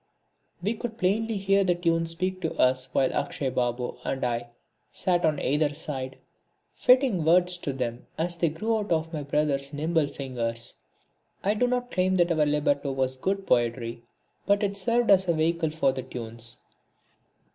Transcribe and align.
We 0.63 0.73
could 0.73 0.97
plainly 0.97 1.37
hear 1.37 1.63
the 1.63 1.75
tunes 1.75 2.09
speak 2.09 2.41
to 2.41 2.55
us 2.55 2.91
while 2.91 3.13
Akshay 3.13 3.51
Babu 3.51 3.97
and 4.03 4.23
I 4.23 4.47
sat 4.89 5.23
on 5.23 5.39
either 5.39 5.75
side 5.75 6.17
fitting 6.73 7.23
words 7.23 7.55
to 7.57 7.71
them 7.71 8.07
as 8.17 8.35
they 8.35 8.49
grew 8.49 8.77
out 8.79 8.91
of 8.91 9.13
my 9.13 9.21
brother's 9.21 9.73
nimble 9.73 10.07
fingers. 10.07 10.73
I 11.43 11.53
do 11.53 11.67
not 11.67 11.91
claim 11.91 12.15
that 12.17 12.31
our 12.31 12.47
libretto 12.47 12.91
was 12.91 13.15
good 13.15 13.45
poetry 13.45 14.01
but 14.47 14.63
it 14.63 14.75
served 14.75 15.11
as 15.11 15.27
a 15.27 15.35
vehicle 15.35 15.69
for 15.69 15.91
the 15.91 16.01
tunes. 16.01 16.57